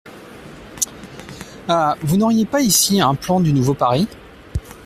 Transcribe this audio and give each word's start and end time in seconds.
Ah! 1.67 1.95
vous 2.01 2.17
n’auriez 2.17 2.45
pas 2.47 2.61
ici 2.61 2.99
un 3.01 3.13
plan 3.13 3.39
du 3.39 3.53
nouveau 3.53 3.75
Paris? 3.75 4.07